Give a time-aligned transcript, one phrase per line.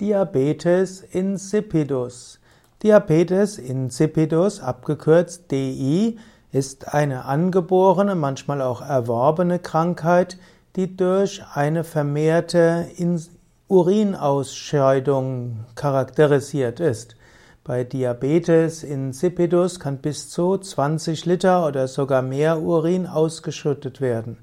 [0.00, 2.40] Diabetes insipidus.
[2.82, 6.18] Diabetes insipidus, abgekürzt DI,
[6.50, 10.36] ist eine angeborene, manchmal auch erworbene Krankheit,
[10.74, 12.88] die durch eine vermehrte
[13.68, 17.14] Urinausscheidung charakterisiert ist.
[17.62, 24.38] Bei Diabetes insipidus kann bis zu 20 Liter oder sogar mehr Urin ausgeschüttet werden.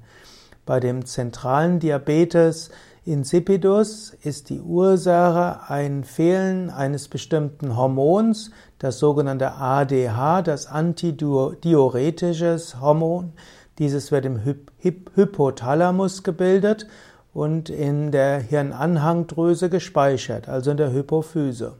[0.64, 2.70] Bei dem zentralen Diabetes
[3.04, 13.32] insipidus ist die Ursache ein Fehlen eines bestimmten Hormons, das sogenannte ADH, das antidiuretisches Hormon.
[13.78, 14.40] Dieses wird im
[14.78, 16.86] Hypothalamus gebildet
[17.34, 21.74] und in der Hirnanhangdrüse gespeichert, also in der Hypophyse.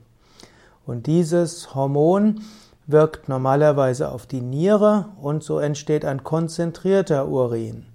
[0.86, 2.40] Und dieses Hormon
[2.86, 7.86] wirkt normalerweise auf die Niere und so entsteht ein konzentrierter Urin.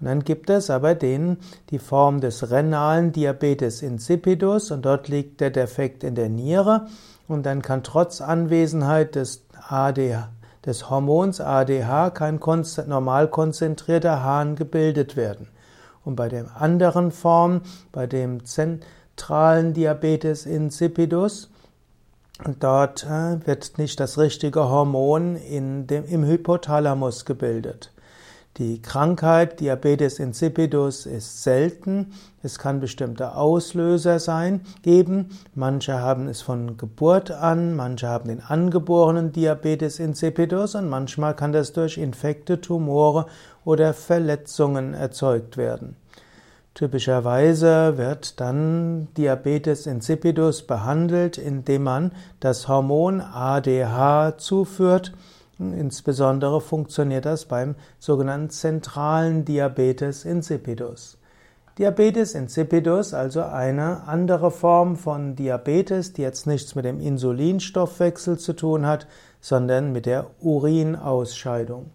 [0.00, 1.38] Und dann gibt es aber den,
[1.70, 6.86] die Form des renalen Diabetes insipidus und dort liegt der Defekt in der Niere
[7.28, 10.28] und dann kann trotz Anwesenheit des ADH,
[10.64, 12.40] des Hormons ADH kein
[12.86, 15.48] normal konzentrierter Hahn gebildet werden.
[16.04, 21.50] Und bei der anderen Form, bei dem zentralen Diabetes insipidus,
[22.60, 27.92] dort äh, wird nicht das richtige Hormon in dem, im Hypothalamus gebildet.
[28.58, 32.14] Die Krankheit Diabetes insipidus ist selten.
[32.42, 35.38] Es kann bestimmte Auslöser sein, geben.
[35.54, 41.52] Manche haben es von Geburt an, manche haben den angeborenen Diabetes insipidus und manchmal kann
[41.52, 43.26] das durch Infekte, Tumore
[43.66, 45.96] oder Verletzungen erzeugt werden.
[46.72, 55.12] Typischerweise wird dann Diabetes insipidus behandelt, indem man das Hormon ADH zuführt
[55.58, 61.18] Insbesondere funktioniert das beim sogenannten zentralen Diabetes insipidus.
[61.78, 68.54] Diabetes insipidus, also eine andere Form von Diabetes, die jetzt nichts mit dem Insulinstoffwechsel zu
[68.54, 69.06] tun hat,
[69.40, 71.90] sondern mit der Urinausscheidung.